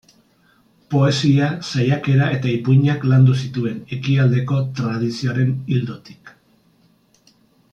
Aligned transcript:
Poesia, 0.93 1.49
saiakera 1.71 2.29
eta 2.37 2.49
ipuinak 2.53 3.05
landu 3.11 3.35
zituen, 3.41 3.77
ekialdeko 3.99 4.59
tradizioaren 4.81 5.53
ildotik. 5.77 6.33